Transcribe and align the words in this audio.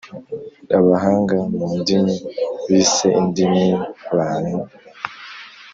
abahanga 0.77 1.37
mu 1.55 1.67
ndimi 1.79 2.15
bise 2.69 3.07
indimi 3.21 3.65
Bantu. 4.15 4.59